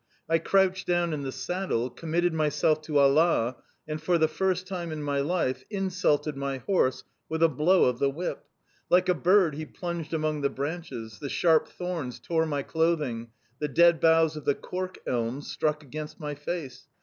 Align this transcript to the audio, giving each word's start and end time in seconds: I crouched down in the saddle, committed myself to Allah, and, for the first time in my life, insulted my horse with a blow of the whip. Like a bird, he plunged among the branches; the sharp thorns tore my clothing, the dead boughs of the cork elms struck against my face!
I 0.27 0.39
crouched 0.39 0.87
down 0.87 1.13
in 1.13 1.21
the 1.21 1.31
saddle, 1.31 1.91
committed 1.91 2.33
myself 2.33 2.81
to 2.85 2.97
Allah, 2.97 3.57
and, 3.87 4.01
for 4.01 4.17
the 4.17 4.27
first 4.27 4.65
time 4.65 4.91
in 4.91 5.03
my 5.03 5.19
life, 5.19 5.63
insulted 5.69 6.35
my 6.35 6.57
horse 6.57 7.03
with 7.29 7.43
a 7.43 7.47
blow 7.47 7.83
of 7.85 7.99
the 7.99 8.09
whip. 8.09 8.43
Like 8.89 9.09
a 9.09 9.13
bird, 9.13 9.53
he 9.53 9.65
plunged 9.67 10.11
among 10.11 10.41
the 10.41 10.49
branches; 10.49 11.19
the 11.19 11.29
sharp 11.29 11.67
thorns 11.69 12.17
tore 12.19 12.47
my 12.47 12.63
clothing, 12.63 13.27
the 13.59 13.67
dead 13.67 13.99
boughs 14.01 14.35
of 14.35 14.43
the 14.45 14.55
cork 14.55 14.97
elms 15.05 15.51
struck 15.51 15.83
against 15.83 16.19
my 16.19 16.33
face! 16.33 16.87